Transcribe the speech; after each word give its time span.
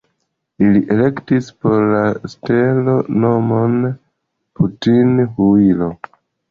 Ili 0.67 0.79
elektis 0.95 1.49
por 1.65 1.85
la 1.91 2.01
stelo 2.35 2.97
nomon 3.27 3.79
Putin-Huilo!. 3.91 5.95